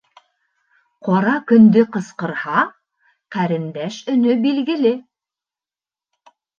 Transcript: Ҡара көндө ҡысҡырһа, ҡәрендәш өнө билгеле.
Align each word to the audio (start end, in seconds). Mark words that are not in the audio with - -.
Ҡара 1.07 1.33
көндө 1.51 1.83
ҡысҡырһа, 1.99 2.65
ҡәрендәш 3.39 4.03
өнө 4.17 4.41
билгеле. 4.49 4.99